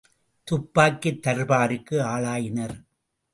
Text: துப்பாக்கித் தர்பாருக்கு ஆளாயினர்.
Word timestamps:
துப்பாக்கித் 0.47 1.21
தர்பாருக்கு 1.27 2.01
ஆளாயினர். 2.01 2.75